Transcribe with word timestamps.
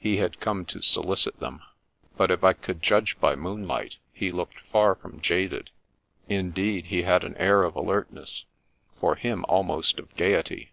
He 0.00 0.16
had 0.16 0.40
come 0.40 0.64
to 0.74 0.82
solicit 0.82 1.38
them, 1.38 1.62
but, 2.16 2.32
if 2.32 2.42
I 2.42 2.52
could 2.52 2.82
judge 2.82 3.20
by 3.20 3.36
moonlight, 3.36 3.94
he 4.12 4.32
looked 4.32 4.58
far 4.58 4.96
from 4.96 5.20
jaded; 5.20 5.70
indeed, 6.28 6.86
he 6.86 7.02
had 7.02 7.22
an 7.22 7.36
air 7.36 7.62
of 7.62 7.76
alertness, 7.76 8.44
for 8.98 9.14
him 9.14 9.44
almost 9.48 10.00
of 10.00 10.12
gaiety. 10.16 10.72